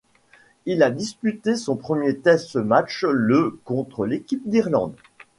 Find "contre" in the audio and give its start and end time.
3.65-4.07